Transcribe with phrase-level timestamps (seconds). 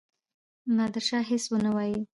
[0.77, 1.99] نادرشاه هیڅ ونه وايي.